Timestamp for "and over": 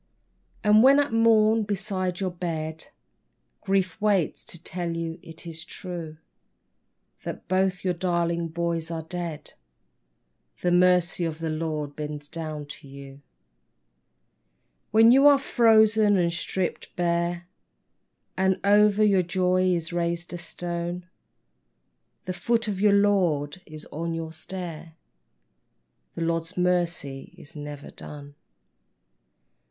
18.35-19.03